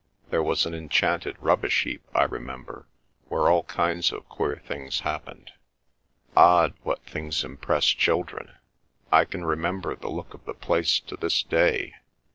[0.31, 2.87] There was an enchanted rubbish heap, I remember,
[3.27, 5.51] where all kinds of queer things happened.
[6.35, 8.53] Odd, what things impress children!
[9.11, 11.93] I can remember the look of the place to this day.